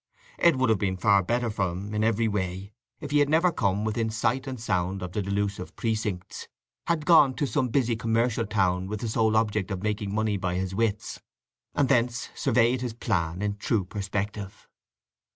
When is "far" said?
0.97-1.21